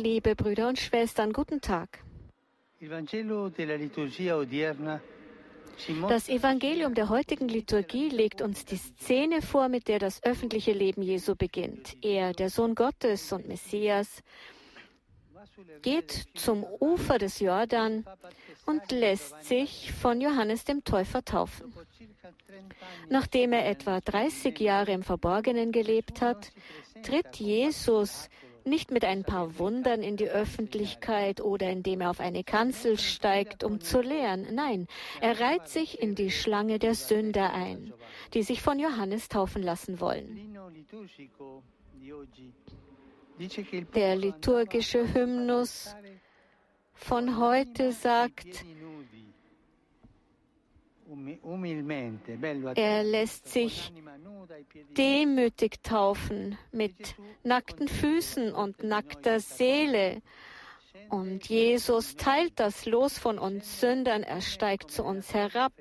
Liebe 0.00 0.36
Brüder 0.36 0.68
und 0.68 0.78
Schwestern, 0.78 1.32
guten 1.32 1.60
Tag. 1.60 2.04
Das 6.08 6.28
Evangelium 6.28 6.94
der 6.94 7.08
heutigen 7.08 7.48
Liturgie 7.48 8.10
legt 8.10 8.42
uns 8.42 8.64
die 8.64 8.76
Szene 8.76 9.42
vor, 9.42 9.68
mit 9.68 9.88
der 9.88 9.98
das 9.98 10.22
öffentliche 10.22 10.72
Leben 10.72 11.02
Jesu 11.02 11.34
beginnt. 11.34 11.96
Er, 12.00 12.32
der 12.32 12.48
Sohn 12.48 12.76
Gottes 12.76 13.32
und 13.32 13.48
Messias, 13.48 14.22
geht 15.82 16.26
zum 16.34 16.64
Ufer 16.78 17.18
des 17.18 17.40
Jordan 17.40 18.04
und 18.66 18.92
lässt 18.92 19.42
sich 19.44 19.92
von 19.92 20.20
Johannes 20.20 20.64
dem 20.64 20.84
Täufer 20.84 21.24
taufen. 21.24 21.74
Nachdem 23.08 23.52
er 23.52 23.68
etwa 23.68 24.00
30 24.00 24.58
Jahre 24.58 24.92
im 24.92 25.02
Verborgenen 25.02 25.72
gelebt 25.72 26.20
hat, 26.20 26.52
tritt 27.02 27.36
Jesus 27.36 28.28
nicht 28.66 28.90
mit 28.90 29.04
ein 29.04 29.22
paar 29.22 29.58
Wundern 29.58 30.02
in 30.02 30.16
die 30.16 30.28
Öffentlichkeit 30.28 31.40
oder 31.40 31.70
indem 31.70 32.00
er 32.00 32.10
auf 32.10 32.20
eine 32.20 32.42
Kanzel 32.42 32.98
steigt, 32.98 33.62
um 33.62 33.80
zu 33.80 34.00
lehren. 34.00 34.46
Nein, 34.52 34.88
er 35.20 35.38
reiht 35.38 35.68
sich 35.68 36.02
in 36.02 36.14
die 36.14 36.30
Schlange 36.30 36.78
der 36.78 36.94
Sünder 36.94 37.52
ein, 37.52 37.92
die 38.34 38.42
sich 38.42 38.60
von 38.60 38.78
Johannes 38.78 39.28
taufen 39.28 39.62
lassen 39.62 40.00
wollen. 40.00 40.58
Der 43.94 44.16
liturgische 44.16 45.14
Hymnus 45.14 45.94
von 46.94 47.38
heute 47.38 47.92
sagt, 47.92 48.64
er 52.74 53.04
lässt 53.04 53.48
sich 53.48 53.92
demütig 54.96 55.82
taufen 55.82 56.58
mit 56.72 57.14
nackten 57.44 57.88
Füßen 57.88 58.52
und 58.52 58.82
nackter 58.82 59.40
Seele. 59.40 60.22
Und 61.08 61.48
Jesus 61.48 62.16
teilt 62.16 62.58
das 62.58 62.86
Los 62.86 63.18
von 63.18 63.38
uns 63.38 63.80
Sündern. 63.80 64.22
Er 64.22 64.40
steigt 64.40 64.90
zu 64.90 65.04
uns 65.04 65.32
herab. 65.32 65.72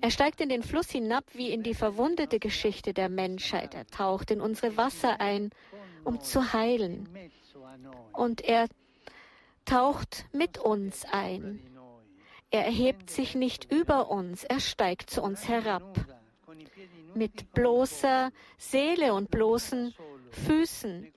Er 0.00 0.10
steigt 0.10 0.40
in 0.40 0.48
den 0.48 0.62
Fluss 0.62 0.90
hinab 0.90 1.24
wie 1.34 1.50
in 1.50 1.62
die 1.62 1.74
verwundete 1.74 2.38
Geschichte 2.38 2.92
der 2.92 3.08
Menschheit. 3.08 3.74
Er 3.74 3.86
taucht 3.86 4.30
in 4.30 4.40
unsere 4.40 4.76
Wasser 4.76 5.20
ein, 5.20 5.50
um 6.04 6.20
zu 6.20 6.52
heilen. 6.52 7.08
Und 8.12 8.42
er 8.42 8.68
taucht 9.64 10.26
mit 10.32 10.58
uns 10.58 11.04
ein. 11.10 11.60
Er 12.54 12.66
erhebt 12.66 13.10
sich 13.10 13.34
nicht 13.34 13.72
über 13.72 14.12
uns, 14.12 14.44
er 14.44 14.60
steigt 14.60 15.10
zu 15.10 15.20
uns 15.22 15.48
herab. 15.48 15.82
Mit 17.12 17.52
bloßer 17.52 18.30
Seele 18.58 19.12
und 19.12 19.28
bloßen 19.32 19.92
Füßen. 20.30 21.12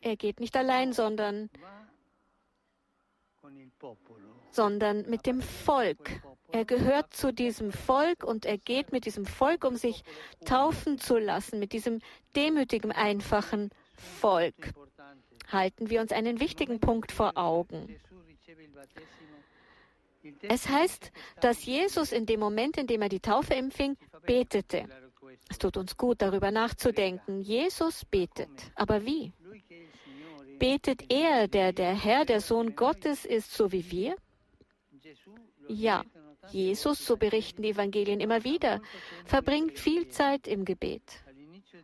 Er 0.00 0.16
geht 0.16 0.40
nicht 0.40 0.56
allein, 0.56 0.94
sondern, 0.94 1.50
sondern 4.50 5.02
mit 5.10 5.26
dem 5.26 5.42
Volk. 5.42 6.22
Er 6.50 6.64
gehört 6.64 7.12
zu 7.12 7.30
diesem 7.30 7.70
Volk 7.70 8.24
und 8.24 8.46
er 8.46 8.56
geht 8.56 8.92
mit 8.92 9.04
diesem 9.04 9.26
Volk, 9.26 9.64
um 9.64 9.76
sich 9.76 10.04
taufen 10.46 10.96
zu 10.96 11.18
lassen, 11.18 11.58
mit 11.58 11.74
diesem 11.74 12.00
demütigen, 12.34 12.92
einfachen 12.92 13.68
Volk. 13.94 14.72
Halten 15.52 15.90
wir 15.90 16.00
uns 16.00 16.12
einen 16.12 16.40
wichtigen 16.40 16.80
Punkt 16.80 17.12
vor 17.12 17.36
Augen. 17.36 17.94
Es 20.42 20.68
heißt, 20.68 21.12
dass 21.40 21.64
Jesus 21.64 22.12
in 22.12 22.26
dem 22.26 22.40
Moment, 22.40 22.76
in 22.76 22.86
dem 22.86 23.02
er 23.02 23.08
die 23.08 23.20
Taufe 23.20 23.54
empfing, 23.54 23.96
betete. 24.26 24.84
Es 25.48 25.58
tut 25.58 25.76
uns 25.76 25.96
gut, 25.96 26.22
darüber 26.22 26.50
nachzudenken. 26.50 27.40
Jesus 27.40 28.04
betet. 28.04 28.50
Aber 28.74 29.04
wie? 29.04 29.32
Betet 30.58 31.10
er, 31.12 31.48
der 31.48 31.72
der 31.72 31.94
Herr, 31.94 32.24
der 32.24 32.40
Sohn 32.40 32.74
Gottes 32.74 33.24
ist, 33.24 33.52
so 33.52 33.70
wie 33.70 33.90
wir? 33.90 34.16
Ja, 35.68 36.04
Jesus, 36.50 37.04
so 37.04 37.16
berichten 37.16 37.62
die 37.62 37.70
Evangelien 37.70 38.20
immer 38.20 38.42
wieder, 38.42 38.80
verbringt 39.24 39.78
viel 39.78 40.08
Zeit 40.08 40.48
im 40.48 40.64
Gebet. 40.64 41.02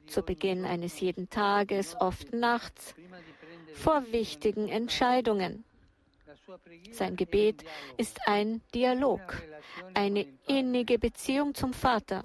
Zu 0.07 0.23
Beginn 0.23 0.65
eines 0.65 1.01
jeden 1.01 1.31
Tages, 1.31 1.97
oft 2.01 2.33
nachts, 2.33 2.95
vor 3.75 4.05
wichtigen 4.13 4.69
Entscheidungen. 4.69 5.65
Sein 6.93 7.17
Gebet 7.17 7.65
ist 7.97 8.19
ein 8.27 8.61
Dialog, 8.75 9.21
eine 9.95 10.27
innige 10.47 10.99
Beziehung 10.99 11.55
zum 11.55 11.73
Vater. 11.73 12.23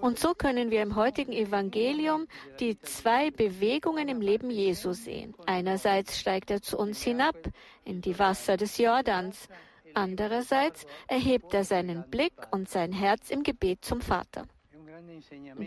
Und 0.00 0.18
so 0.18 0.34
können 0.34 0.70
wir 0.70 0.82
im 0.82 0.96
heutigen 0.96 1.32
Evangelium 1.32 2.26
die 2.60 2.78
zwei 2.80 3.30
Bewegungen 3.30 4.08
im 4.08 4.20
Leben 4.20 4.50
Jesu 4.50 4.92
sehen. 4.92 5.34
Einerseits 5.46 6.18
steigt 6.18 6.50
er 6.50 6.60
zu 6.60 6.78
uns 6.78 7.02
hinab 7.02 7.36
in 7.84 8.00
die 8.00 8.18
Wasser 8.18 8.56
des 8.56 8.78
Jordans. 8.78 9.48
Andererseits 9.94 10.86
erhebt 11.06 11.54
er 11.54 11.64
seinen 11.64 12.08
Blick 12.10 12.34
und 12.50 12.68
sein 12.68 12.92
Herz 12.92 13.30
im 13.30 13.42
Gebet 13.42 13.84
zum 13.84 14.00
Vater. 14.00 14.46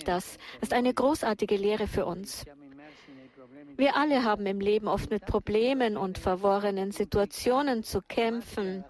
das 0.05 0.37
ist 0.61 0.73
eine 0.73 0.93
großartige 0.93 1.57
Lehre 1.57 1.87
für 1.87 2.05
uns. 2.05 2.45
Wir 3.77 3.95
alle 3.95 4.23
haben 4.23 4.45
im 4.45 4.59
Leben 4.59 4.87
oft 4.87 5.09
mit 5.09 5.25
Problemen 5.25 5.97
und 5.97 6.17
verworrenen 6.17 6.91
Situationen 6.91 7.83
zu 7.83 8.01
kämpfen, 8.01 8.83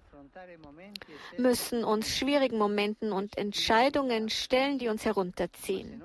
müssen 1.38 1.84
uns 1.84 2.16
schwierigen 2.16 2.58
Momenten 2.58 3.12
und 3.12 3.36
Entscheidungen 3.38 4.28
stellen, 4.28 4.78
die 4.78 4.88
uns 4.88 5.04
herunterziehen. 5.04 6.02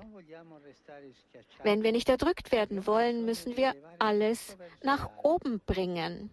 Wenn 1.62 1.82
wir 1.82 1.92
nicht 1.92 2.08
erdrückt 2.08 2.52
werden 2.52 2.86
wollen, 2.86 3.24
müssen 3.24 3.56
wir 3.56 3.74
alles 3.98 4.56
nach 4.82 5.10
oben 5.22 5.60
bringen. 5.66 6.30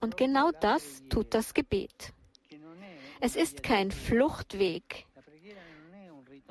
Und 0.00 0.16
genau 0.16 0.50
das 0.60 1.02
tut 1.08 1.34
das 1.34 1.54
Gebet. 1.54 2.12
Es 3.20 3.34
ist 3.34 3.62
kein 3.62 3.90
Fluchtweg. 3.90 5.05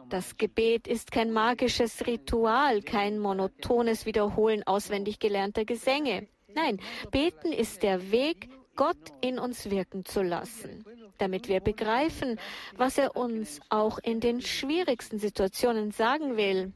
Das. 0.09 0.37
Gebet 0.37 0.87
ist 0.87 1.11
kein 1.11 1.31
magisches 1.31 2.05
Ritual, 2.05 2.81
kein 2.81 3.19
monotones 3.19 4.05
Wiederholen 4.05 4.63
auswendig 4.65 5.19
gelernter 5.19 5.65
Gesänge. 5.65 6.27
Nein, 6.53 6.79
beten 7.11 7.51
ist 7.51 7.83
der 7.83 8.11
Weg, 8.11 8.49
Gott 8.75 8.97
in 9.21 9.39
uns 9.39 9.69
wirken 9.69 10.05
zu 10.05 10.21
lassen, 10.21 10.83
damit 11.17 11.47
wir 11.47 11.59
begreifen, 11.59 12.39
was 12.75 12.97
er 12.97 13.15
uns 13.15 13.61
auch 13.69 13.99
in 13.99 14.19
den 14.19 14.41
schwierigsten 14.41 15.17
Situationen 15.19 15.91
sagen 15.91 16.37
will. 16.37 16.73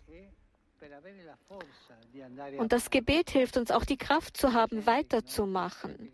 Und 2.57 2.71
das 2.71 2.89
Gebet 2.89 3.29
hilft 3.29 3.57
uns 3.57 3.71
auch 3.71 3.85
die 3.85 3.97
Kraft 3.97 4.37
zu 4.37 4.53
haben, 4.53 4.85
weiterzumachen. 4.85 6.11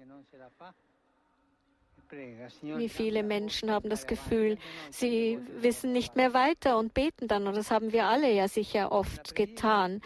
Wie 2.62 2.90
viele 2.90 3.24
Menschen 3.24 3.72
haben 3.72 3.90
das 3.90 4.08
Gefühl, 4.08 4.58
sie 4.90 5.40
wissen 5.60 5.92
nicht 5.92 6.16
mehr 6.16 6.34
weiter 6.34 6.78
und 6.78 6.94
beten 6.94 7.28
dann. 7.28 7.48
Und 7.48 7.56
das 7.56 7.72
haben 7.72 7.92
wir 7.92 8.06
alle 8.06 8.32
ja 8.32 8.48
sicher 8.48 8.92
oft 8.92 9.36
getan. 9.36 10.02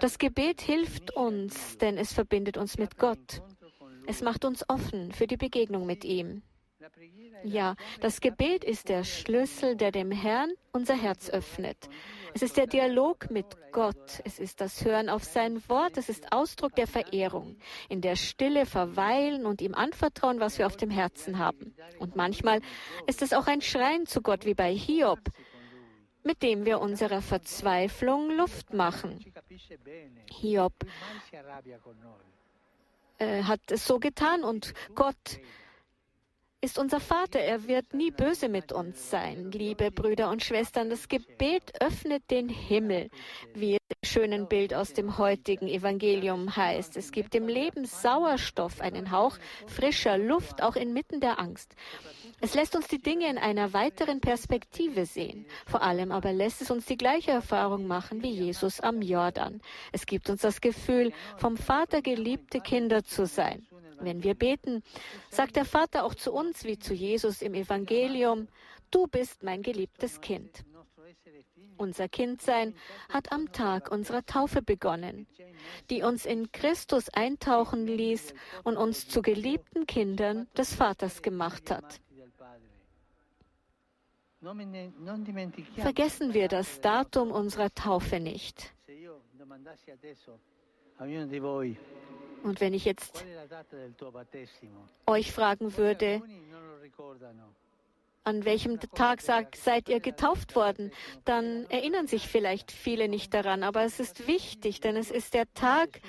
Das 0.00 0.18
Gebet 0.18 0.60
hilft 0.60 1.14
uns, 1.14 1.78
denn 1.78 1.98
es 1.98 2.12
verbindet 2.12 2.56
uns 2.56 2.78
mit 2.78 2.98
Gott. 2.98 3.42
Es 4.06 4.22
macht 4.22 4.44
uns 4.44 4.68
offen 4.68 5.12
für 5.12 5.26
die 5.26 5.36
Begegnung 5.36 5.86
mit 5.86 6.04
ihm. 6.04 6.42
Ja, 7.42 7.76
das 8.00 8.20
Gebet 8.20 8.64
ist 8.64 8.88
der 8.88 9.04
Schlüssel, 9.04 9.76
der 9.76 9.90
dem 9.90 10.10
Herrn 10.10 10.50
unser 10.72 10.94
Herz 10.94 11.30
öffnet. 11.30 11.88
Es 12.34 12.42
ist 12.42 12.56
der 12.56 12.66
Dialog 12.66 13.30
mit 13.30 13.46
Gott. 13.70 14.20
Es 14.24 14.40
ist 14.40 14.60
das 14.60 14.84
Hören 14.84 15.08
auf 15.08 15.22
sein 15.22 15.62
Wort. 15.68 15.96
Es 15.96 16.08
ist 16.08 16.32
Ausdruck 16.32 16.74
der 16.74 16.88
Verehrung. 16.88 17.56
In 17.88 18.00
der 18.00 18.16
Stille 18.16 18.66
verweilen 18.66 19.46
und 19.46 19.62
ihm 19.62 19.72
anvertrauen, 19.72 20.40
was 20.40 20.58
wir 20.58 20.66
auf 20.66 20.76
dem 20.76 20.90
Herzen 20.90 21.38
haben. 21.38 21.76
Und 22.00 22.16
manchmal 22.16 22.60
ist 23.06 23.22
es 23.22 23.32
auch 23.32 23.46
ein 23.46 23.60
Schreien 23.60 24.06
zu 24.06 24.20
Gott 24.20 24.46
wie 24.46 24.54
bei 24.54 24.74
Hiob, 24.74 25.20
mit 26.24 26.42
dem 26.42 26.64
wir 26.64 26.80
unserer 26.80 27.22
Verzweiflung 27.22 28.30
Luft 28.36 28.74
machen. 28.74 29.24
Hiob 30.28 30.74
äh, 33.18 33.44
hat 33.44 33.60
es 33.70 33.86
so 33.86 34.00
getan 34.00 34.42
und 34.42 34.74
Gott 34.96 35.38
ist 36.64 36.78
unser 36.78 36.98
Vater. 36.98 37.40
Er 37.40 37.68
wird 37.68 37.92
nie 37.92 38.10
böse 38.10 38.48
mit 38.48 38.72
uns 38.72 39.10
sein. 39.10 39.50
Liebe 39.52 39.90
Brüder 39.90 40.30
und 40.30 40.42
Schwestern, 40.42 40.88
das 40.88 41.08
Gebet 41.08 41.74
öffnet 41.82 42.30
den 42.30 42.48
Himmel, 42.48 43.10
wie 43.52 43.74
es 43.74 43.80
im 43.90 44.08
schönen 44.08 44.48
Bild 44.48 44.72
aus 44.72 44.94
dem 44.94 45.18
heutigen 45.18 45.68
Evangelium 45.68 46.56
heißt. 46.56 46.96
Es 46.96 47.12
gibt 47.12 47.34
dem 47.34 47.48
Leben 47.48 47.84
Sauerstoff, 47.84 48.80
einen 48.80 49.10
Hauch 49.10 49.36
frischer 49.66 50.16
Luft, 50.16 50.62
auch 50.62 50.74
inmitten 50.74 51.20
der 51.20 51.38
Angst. 51.38 51.74
Es 52.40 52.54
lässt 52.54 52.74
uns 52.74 52.88
die 52.88 53.00
Dinge 53.00 53.28
in 53.28 53.36
einer 53.36 53.74
weiteren 53.74 54.22
Perspektive 54.22 55.04
sehen. 55.04 55.44
Vor 55.66 55.82
allem 55.82 56.12
aber 56.12 56.32
lässt 56.32 56.62
es 56.62 56.70
uns 56.70 56.86
die 56.86 56.96
gleiche 56.96 57.32
Erfahrung 57.32 57.86
machen 57.86 58.22
wie 58.22 58.30
Jesus 58.30 58.80
am 58.80 59.02
Jordan. 59.02 59.60
Es 59.92 60.06
gibt 60.06 60.30
uns 60.30 60.40
das 60.40 60.62
Gefühl, 60.62 61.12
vom 61.36 61.58
Vater 61.58 62.00
geliebte 62.00 62.60
Kinder 62.60 63.04
zu 63.04 63.26
sein. 63.26 63.66
Wenn 64.04 64.22
wir 64.22 64.34
beten, 64.34 64.82
sagt 65.30 65.56
der 65.56 65.64
Vater 65.64 66.04
auch 66.04 66.14
zu 66.14 66.32
uns 66.32 66.64
wie 66.64 66.78
zu 66.78 66.94
Jesus 66.94 67.42
im 67.42 67.54
Evangelium, 67.54 68.48
du 68.90 69.06
bist 69.06 69.42
mein 69.42 69.62
geliebtes 69.62 70.20
Kind. 70.20 70.64
Unser 71.76 72.08
Kindsein 72.08 72.74
hat 73.08 73.32
am 73.32 73.50
Tag 73.50 73.90
unserer 73.90 74.24
Taufe 74.24 74.62
begonnen, 74.62 75.26
die 75.90 76.02
uns 76.02 76.24
in 76.24 76.52
Christus 76.52 77.08
eintauchen 77.08 77.86
ließ 77.86 78.34
und 78.62 78.76
uns 78.76 79.08
zu 79.08 79.22
geliebten 79.22 79.86
Kindern 79.86 80.46
des 80.56 80.74
Vaters 80.74 81.22
gemacht 81.22 81.70
hat. 81.70 82.00
Vergessen 85.76 86.34
wir 86.34 86.48
das 86.48 86.80
Datum 86.80 87.32
unserer 87.32 87.74
Taufe 87.74 88.20
nicht. 88.20 88.72
Und 92.44 92.60
wenn 92.60 92.74
ich 92.74 92.84
jetzt 92.84 93.24
euch 95.06 95.32
fragen 95.32 95.78
würde, 95.78 96.22
an 98.22 98.44
welchem 98.44 98.78
Tag 98.80 99.22
seid 99.22 99.88
ihr 99.88 100.00
getauft 100.00 100.54
worden, 100.54 100.92
dann 101.24 101.64
erinnern 101.70 102.06
sich 102.06 102.28
vielleicht 102.28 102.70
viele 102.70 103.08
nicht 103.08 103.32
daran. 103.32 103.62
Aber 103.62 103.82
es 103.82 103.98
ist 103.98 104.26
wichtig, 104.26 104.80
denn 104.80 104.96
es 104.96 105.10
ist 105.10 105.32
der 105.32 105.52
Tag 105.54 106.00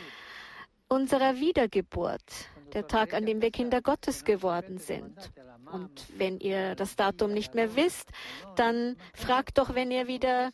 unserer 0.90 1.38
Wiedergeburt, 1.38 2.50
der 2.74 2.86
Tag, 2.88 3.14
an 3.14 3.26
dem 3.26 3.42
wir 3.42 3.52
Kinder 3.52 3.81
Gottes 3.81 4.26
geworden 4.26 4.78
sind. 4.78 5.31
Und 5.72 6.06
wenn 6.18 6.40
ihr 6.42 6.76
das 6.76 6.98
Datum 6.98 7.34
nicht 7.34 7.56
mehr 7.56 7.78
wisst, 7.78 8.10
dann 8.58 8.98
fragt 9.14 9.58
doch, 9.58 9.74
wenn 9.74 9.90
ihr 9.90 10.08
wieder 10.08 10.52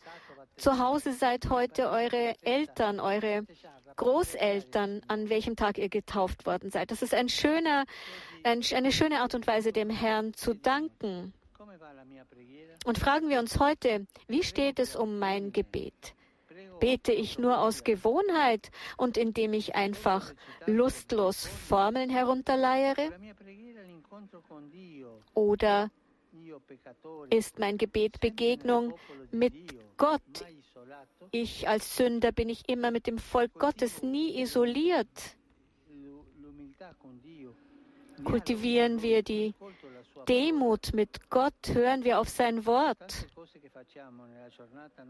zu 0.58 0.78
Hause 0.78 1.14
seid, 1.14 1.50
heute 1.50 1.90
eure 1.90 2.36
Eltern, 2.44 3.00
eure 3.00 3.48
Großeltern, 3.96 5.02
an 5.08 5.30
welchem 5.30 5.56
Tag 5.56 5.78
ihr 5.78 5.90
getauft 5.90 6.46
worden 6.46 6.70
seid. 6.72 6.92
Das 6.92 7.02
ist 7.02 7.14
ein 7.14 7.30
schöner, 7.30 7.86
ein, 8.44 8.62
eine 8.74 8.92
schöne 8.92 9.22
Art 9.22 9.36
und 9.36 9.48
Weise, 9.48 9.72
dem 9.72 9.90
Herrn 9.90 10.34
zu 10.34 10.54
danken. 10.54 11.34
Und 12.86 12.98
fragen 12.98 13.30
wir 13.30 13.40
uns 13.40 13.60
heute, 13.60 14.08
wie 14.28 14.44
steht 14.44 14.80
es 14.80 14.96
um 14.96 15.20
mein 15.20 15.52
Gebet? 15.52 16.16
Bete 16.80 17.12
ich 17.12 17.38
nur 17.38 17.60
aus 17.60 17.84
Gewohnheit 17.84 18.72
und 18.98 19.18
indem 19.18 19.54
ich 19.54 19.76
einfach 19.76 20.34
lustlos 20.66 21.46
Formeln 21.46 22.10
herunterleiere? 22.10 23.12
Oder 25.36 25.92
ist 27.30 27.60
mein 27.60 27.78
Gebet 27.78 28.20
Begegnung 28.20 28.94
mit 29.32 29.54
Gott? 29.98 30.46
Ich 31.32 31.68
als 31.68 31.96
Sünder 31.96 32.32
bin 32.32 32.50
ich 32.50 32.68
immer 32.68 32.92
mit 32.92 33.08
dem 33.08 33.18
Volk 33.18 33.54
Gottes 33.54 34.02
nie 34.02 34.42
isoliert. 34.42 35.08
Kultivieren 38.24 39.02
wir 39.02 39.24
die 39.24 39.54
Demut 40.28 40.94
mit 40.94 41.30
Gott, 41.30 41.54
hören 41.74 42.04
wir 42.04 42.20
auf 42.20 42.30
sein 42.30 42.66
Wort. 42.66 43.28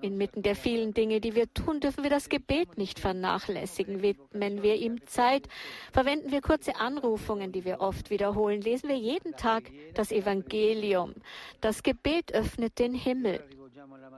Inmitten 0.01 0.43
der 0.43 0.55
vielen 0.55 0.93
Dinge, 0.93 1.19
die 1.19 1.35
wir 1.35 1.53
tun, 1.53 1.79
dürfen 1.79 2.03
wir 2.03 2.09
das 2.09 2.29
Gebet 2.29 2.77
nicht 2.77 2.99
vernachlässigen. 2.99 4.01
Widmen 4.01 4.63
wir 4.63 4.75
ihm 4.75 5.05
Zeit, 5.07 5.47
verwenden 5.91 6.31
wir 6.31 6.41
kurze 6.41 6.75
Anrufungen, 6.77 7.51
die 7.51 7.65
wir 7.65 7.81
oft 7.81 8.09
wiederholen, 8.09 8.61
lesen 8.61 8.89
wir 8.89 8.97
jeden 8.97 9.35
Tag 9.35 9.69
das 9.93 10.11
Evangelium. 10.11 11.15
Das 11.59 11.83
Gebet 11.83 12.33
öffnet 12.33 12.79
den 12.79 12.93
Himmel. 12.93 13.43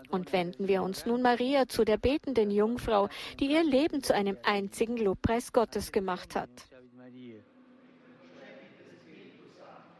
Und 0.10 0.32
wenden 0.32 0.68
wir 0.68 0.84
uns 0.84 1.06
nun 1.06 1.22
Maria 1.22 1.68
zu, 1.68 1.84
der 1.84 1.98
betenden 1.98 2.52
Jungfrau, 2.52 3.10
die 3.40 3.52
ihr 3.52 3.64
Leben 3.64 4.04
zu 4.04 4.14
einem 4.14 4.38
einzigen 4.44 4.98
Lobpreis 4.98 5.52
Gottes 5.54 5.92
gemacht 5.92 6.36
hat. 6.36 6.50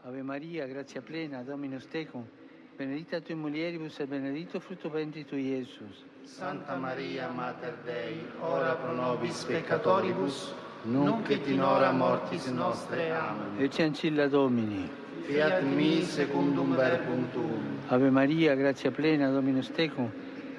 Ave 0.04 0.22
Maria, 0.22 0.66
grazia 0.66 1.00
plena, 1.00 1.42
Dominus 1.42 1.88
tecum, 1.88 2.26
benedicta 2.76 3.20
tui 3.20 3.34
mulieribus 3.34 3.98
et 4.00 4.06
benedictus 4.06 4.62
fructus 4.62 4.92
ventris 4.92 5.26
tui, 5.26 5.40
Iesus. 5.40 6.04
Santa 6.24 6.76
Maria, 6.76 7.30
Mater 7.30 7.74
Dei, 7.86 8.20
ora 8.42 8.74
pro 8.74 8.92
nobis 8.92 9.44
peccatoribus, 9.44 10.52
nunc 10.84 11.30
et 11.30 11.46
in 11.48 11.62
hora 11.62 11.90
mortis 11.92 12.46
nostre. 12.48 13.14
Amen. 13.14 13.62
Ecce 13.62 13.82
ancilla 13.82 14.28
Domini. 14.28 15.03
Fiat 15.26 15.62
mi 15.62 16.02
secundum 16.02 16.76
verbum 16.76 17.24
tuum. 17.32 17.62
Ave 17.88 18.10
Maria, 18.10 18.54
grazia 18.54 18.90
plena, 18.90 19.30
Dominus 19.30 19.70
tecum, 19.70 20.10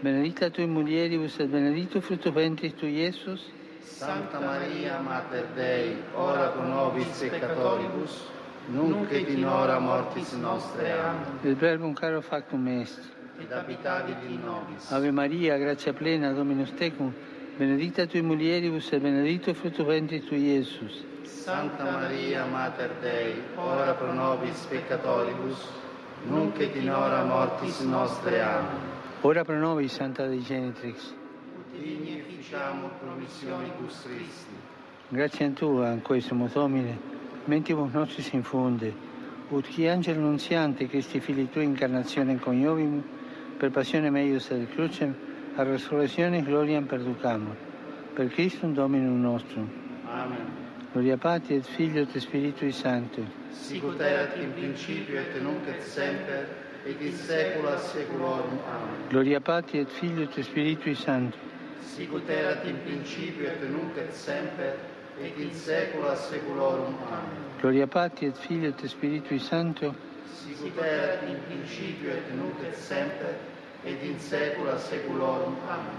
benedicta 0.02 0.50
tui 0.50 0.66
mulieribus 0.66 1.40
et 1.40 1.48
benedictus 1.48 2.04
fructus 2.04 2.34
ventris 2.34 2.74
tui, 2.74 2.98
Iesus. 2.98 3.46
Santa 3.84 4.40
Maria, 4.40 5.00
Mater 5.00 5.46
Dei, 5.56 5.96
ora 6.16 6.50
pro 6.50 6.64
nobis 6.64 7.06
peccatoribus, 7.06 8.26
nunc 8.74 9.12
et 9.12 9.30
in 9.30 9.46
hora 9.46 9.80
mortis 9.80 10.32
nostre. 10.34 10.92
Amen. 10.92 11.40
Il 11.44 11.56
verbum 11.56 11.94
caro 11.94 12.22
factum 12.22 12.68
est. 12.68 13.00
Et 13.40 13.52
habitavit 13.52 14.18
in 14.28 14.42
nobis. 14.44 14.92
Ave 14.92 15.12
Maria, 15.12 15.60
grazia 15.60 15.94
plena, 15.94 16.34
Dominus 16.34 16.74
tecum, 16.74 17.14
benedicta 17.58 18.06
tui 18.06 18.22
mulieribus 18.22 18.92
et 18.92 19.02
benedictus 19.02 19.58
fructus 19.58 19.86
ventris 19.86 20.26
tui, 20.26 20.40
Iesus. 20.40 21.06
Santa 21.24 21.84
Maria, 21.84 22.46
Mater 22.46 22.92
Dei, 23.02 23.42
ora 23.56 23.94
pro 23.94 24.14
nobis 24.14 24.66
peccatoribus, 24.66 25.68
nunc 26.28 26.60
et 26.60 26.76
in 26.76 26.90
hora 26.90 27.24
mortis 27.24 27.80
nostre. 27.82 28.42
Amen. 28.42 28.94
Ora 29.22 29.44
pro 29.44 29.58
nobis, 29.58 29.94
Santa 29.94 30.28
Dei 30.28 30.42
Genitrix. 30.42 31.14
Digni 31.72 32.24
ficiamur 32.28 32.92
promissionibus 33.00 34.02
Christi. 34.04 34.54
Grazie 35.10 35.46
a 35.46 35.50
Tua, 35.52 35.92
in 35.92 36.02
questo 36.02 36.36
Domine, 36.52 36.98
mentibus 37.46 37.92
nostris 37.94 38.32
infunde, 38.34 38.94
ut 39.50 39.68
qui 39.72 39.88
angelo 39.88 40.20
nunziante 40.22 40.88
Christi 40.88 41.20
Fili 41.20 41.50
Tui 41.50 41.64
incarnazione 41.64 42.40
coniovim, 42.40 43.04
per 43.58 43.72
passione 43.72 44.10
meius 44.10 44.50
et 44.50 44.68
crucem, 44.74 45.16
a 45.58 45.64
resurrectione 45.64 46.42
gloriam 46.42 46.86
perducamur. 46.86 47.56
Per 48.14 48.28
Christum 48.30 48.74
Dominum 48.74 49.22
nostrum. 49.22 49.70
Amen. 50.06 50.64
Gloria 50.92 51.18
Patri 51.18 51.56
et 51.56 51.66
Filio 51.66 52.02
et 52.02 52.20
Spiritui 52.20 52.72
Sancto. 52.72 53.22
Sicut 53.52 54.00
erat 54.00 54.36
in 54.38 54.54
principio 54.54 55.20
et 55.20 55.42
nunc 55.42 55.68
et 55.68 55.82
semper, 55.82 56.48
et 56.86 57.02
in 57.02 57.14
saecula 57.14 57.78
saeculorum. 57.78 58.60
Amen. 58.68 59.08
Gloria 59.10 59.40
Patri 59.40 59.80
et 59.80 59.90
Filio 59.90 60.24
et 60.24 60.44
Spiritui 60.44 60.96
Sancto. 60.96 61.38
Sicut 61.82 62.30
erat 62.30 62.66
in 62.66 62.78
principio 62.84 63.48
et 63.48 63.70
nunc 63.70 63.98
et 63.98 64.14
semper, 64.14 64.76
et 65.22 65.38
in 65.38 65.52
saecula 65.54 66.16
saeculorum. 66.16 66.96
Amen. 67.08 67.60
Gloria 67.62 67.88
Patri 67.88 68.28
et 68.28 68.38
Filio 68.38 68.70
et 68.70 68.88
Spiritui 68.88 69.40
Sancto. 69.40 69.96
Sicut 70.34 70.78
erat 70.78 71.24
in 71.28 71.40
principio 71.48 72.12
et 72.12 72.36
nunc 72.36 72.60
et 72.64 72.76
semper, 72.76 73.36
et 73.86 74.04
in 74.04 74.20
saecula 74.20 74.78
saeculorum. 74.78 75.56
Amen. 75.70 75.96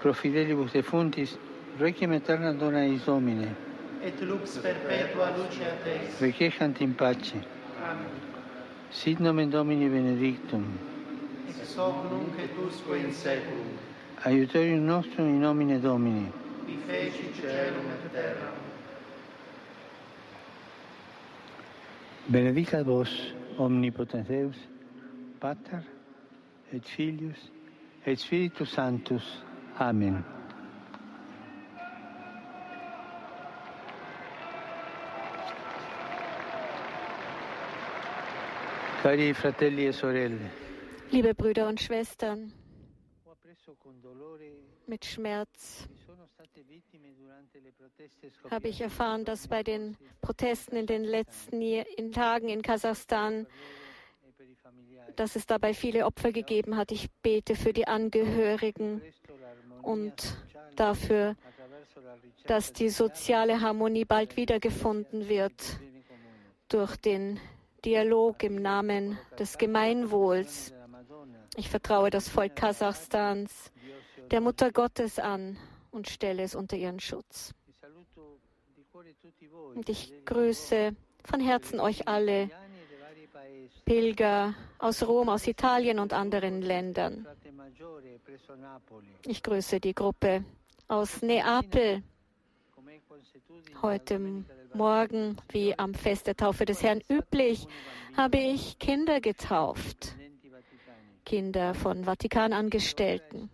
Pro 0.00 0.12
fidelibus 0.12 0.72
defuntis, 0.72 1.36
requiem 1.78 2.12
aeterna 2.12 2.52
dona 2.52 2.84
eis 2.84 3.04
Domine. 3.04 3.54
Et 4.02 4.20
lux 4.22 4.58
perpetua 4.58 5.30
luceat 5.36 5.86
eis. 5.86 6.20
Requiescant 6.20 6.80
in 6.80 6.94
pace. 6.94 7.34
Amen. 7.82 8.06
Sit 8.90 9.20
nomen 9.20 9.50
Domini 9.50 9.88
benedictum. 9.88 10.78
Ex 11.48 11.76
hoc 11.76 12.10
nunc 12.10 12.38
et 12.38 12.50
usque 12.66 12.96
in 12.96 13.12
saeculum. 13.12 13.76
Aiutorium 14.24 14.84
nostrum 14.86 15.28
in 15.28 15.40
nomine 15.40 15.80
Domini. 15.80 16.32
Qui 16.64 16.78
feci 16.86 17.30
celum 17.34 17.86
et 17.94 18.12
terra. 18.12 18.52
Benedicat 22.26 22.84
vos, 22.84 23.08
omnipotens 23.58 24.26
Deus, 24.28 24.56
Pater, 25.40 25.82
et 26.72 26.84
Filius, 26.84 27.50
et 28.06 28.16
Spiritus 28.18 28.70
Sanctus. 28.70 29.42
Amen. 29.78 30.24
Cari 39.02 39.32
fratelli 39.32 39.86
e 39.86 39.92
sorelle, 39.92 40.50
Liebe 41.10 41.32
Brüder 41.34 41.68
und 41.68 41.80
Schwestern, 41.80 42.52
mit 44.86 45.04
Schmerz 45.04 45.88
habe 48.50 48.68
ich 48.68 48.80
erfahren, 48.80 49.24
dass 49.24 49.48
bei 49.48 49.62
den 49.62 49.96
Protesten 50.20 50.76
in 50.76 50.86
den 50.86 51.04
letzten 51.04 52.12
Tagen 52.12 52.48
in 52.48 52.62
Kasachstan, 52.62 53.46
dass 55.16 55.36
es 55.36 55.46
dabei 55.46 55.74
viele 55.74 56.06
Opfer 56.06 56.32
gegeben 56.32 56.76
hat. 56.76 56.92
Ich 56.92 57.10
bete 57.22 57.54
für 57.54 57.72
die 57.72 57.88
Angehörigen 57.88 59.02
und 59.82 60.38
dafür, 60.76 61.36
dass 62.46 62.72
die 62.72 62.88
soziale 62.88 63.60
Harmonie 63.60 64.04
bald 64.04 64.36
wiedergefunden 64.36 65.28
wird 65.28 65.80
durch 66.68 66.96
den 66.96 67.40
Dialog 67.84 68.42
im 68.42 68.56
Namen 68.56 69.18
des 69.38 69.58
Gemeinwohls. 69.58 70.72
Ich 71.56 71.68
vertraue 71.70 72.10
das 72.10 72.28
Volk 72.28 72.54
Kasachstans 72.56 73.72
der 74.30 74.40
Mutter 74.40 74.70
Gottes 74.70 75.18
an 75.18 75.56
und 75.90 76.08
stelle 76.08 76.42
es 76.42 76.54
unter 76.54 76.76
ihren 76.76 77.00
Schutz. 77.00 77.54
Und 79.74 79.88
ich 79.88 80.12
grüße 80.24 80.94
von 81.24 81.40
Herzen 81.40 81.80
euch 81.80 82.08
alle 82.08 82.44
italiani 82.44 82.78
e 82.78 82.86
dei 82.86 83.28
vari 83.32 83.70
Pilger 83.88 84.54
aus 84.78 85.02
Rom, 85.02 85.30
aus 85.30 85.46
Italien 85.46 85.98
und 85.98 86.12
anderen 86.12 86.60
Ländern. 86.60 87.26
Ich 89.24 89.42
grüße 89.42 89.80
die 89.80 89.94
Gruppe 89.94 90.44
aus 90.88 91.22
Neapel. 91.22 92.02
Heute 93.80 94.44
Morgen, 94.74 95.38
wie 95.48 95.78
am 95.78 95.94
Fest 95.94 96.26
der 96.26 96.36
Taufe 96.36 96.66
des 96.66 96.82
Herrn 96.82 97.00
üblich, 97.08 97.66
habe 98.14 98.36
ich 98.36 98.78
Kinder 98.78 99.22
getauft. 99.22 100.14
Kinder 101.24 101.72
von 101.72 102.04
Vatikanangestellten. 102.04 103.48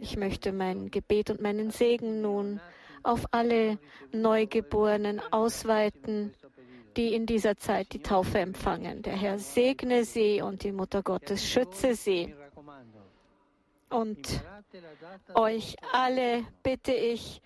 Ich 0.00 0.16
möchte 0.16 0.50
mein 0.50 0.90
Gebet 0.90 1.30
und 1.30 1.40
meinen 1.40 1.70
Segen 1.70 2.20
nun 2.20 2.60
auf 3.04 3.26
alle 3.30 3.78
Neugeborenen 4.10 5.20
ausweiten, 5.30 6.34
die 6.96 7.14
in 7.14 7.26
dieser 7.26 7.56
Zeit 7.56 7.92
die 7.92 8.02
Taufe 8.02 8.38
empfangen. 8.38 9.02
Der 9.02 9.16
Herr 9.16 9.38
segne 9.38 10.04
sie 10.04 10.42
und 10.42 10.64
die 10.64 10.72
Mutter 10.72 11.02
Gottes 11.02 11.46
schütze 11.46 11.94
sie. 11.94 12.34
Und 13.90 14.44
euch 15.34 15.76
alle 15.92 16.44
bitte 16.62 16.92
ich, 16.92 17.42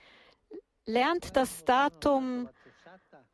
lernt 0.85 1.37
das 1.37 1.65
Datum 1.65 2.49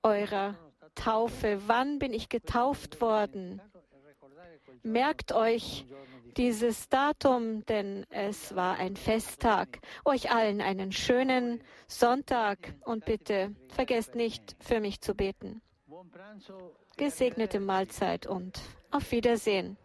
eurer 0.02 0.54
Taufe. 0.94 1.60
Wann 1.66 1.98
bin 1.98 2.12
ich 2.12 2.28
getauft 2.28 3.00
worden? 3.00 3.60
Merkt 4.82 5.32
euch 5.32 5.84
dieses 6.36 6.88
Datum, 6.88 7.64
denn 7.66 8.06
es 8.10 8.54
war 8.54 8.76
ein 8.76 8.96
Festtag. 8.96 9.80
Euch 10.04 10.30
allen 10.30 10.60
einen 10.60 10.92
schönen 10.92 11.62
Sonntag 11.86 12.74
und 12.84 13.04
bitte 13.04 13.54
vergesst 13.68 14.14
nicht, 14.14 14.56
für 14.60 14.80
mich 14.80 15.00
zu 15.00 15.14
beten. 15.14 15.60
Gesegnete 16.96 17.60
Mahlzeit 17.60 18.26
und 18.26 18.60
auf 18.90 19.12
Wiedersehen. 19.12 19.76